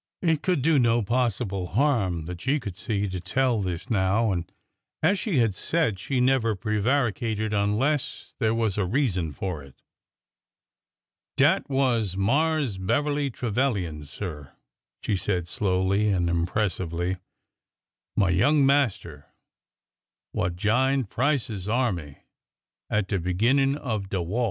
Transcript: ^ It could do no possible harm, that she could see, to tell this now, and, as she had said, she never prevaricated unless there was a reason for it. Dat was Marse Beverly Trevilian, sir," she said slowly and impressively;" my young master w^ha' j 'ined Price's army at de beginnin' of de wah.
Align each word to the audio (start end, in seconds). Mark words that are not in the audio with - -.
^ 0.25 0.27
It 0.27 0.41
could 0.41 0.63
do 0.63 0.79
no 0.79 1.03
possible 1.03 1.67
harm, 1.67 2.25
that 2.25 2.41
she 2.41 2.59
could 2.59 2.75
see, 2.75 3.07
to 3.07 3.19
tell 3.19 3.61
this 3.61 3.87
now, 3.87 4.31
and, 4.31 4.51
as 5.03 5.19
she 5.19 5.37
had 5.37 5.53
said, 5.53 5.99
she 5.99 6.19
never 6.19 6.55
prevaricated 6.55 7.53
unless 7.53 8.33
there 8.39 8.55
was 8.55 8.79
a 8.79 8.85
reason 8.87 9.31
for 9.31 9.61
it. 9.61 9.83
Dat 11.37 11.69
was 11.69 12.17
Marse 12.17 12.77
Beverly 12.77 13.29
Trevilian, 13.29 14.03
sir," 14.03 14.53
she 15.03 15.15
said 15.15 15.47
slowly 15.47 16.09
and 16.09 16.31
impressively;" 16.31 17.17
my 18.17 18.31
young 18.31 18.65
master 18.65 19.27
w^ha' 20.35 20.55
j 20.55 20.69
'ined 20.71 21.09
Price's 21.11 21.67
army 21.67 22.17
at 22.89 23.07
de 23.07 23.19
beginnin' 23.19 23.77
of 23.77 24.09
de 24.09 24.19
wah. 24.19 24.39